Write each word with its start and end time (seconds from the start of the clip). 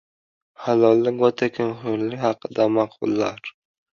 Halollik 0.67 1.19
va 1.25 1.29
tekinxo‘rlik 1.41 2.23
haqida 2.25 2.67
maqollar. 2.79 3.53